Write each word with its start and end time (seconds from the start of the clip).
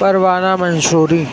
Parwana 0.00 0.56
Mansuri. 0.56 1.26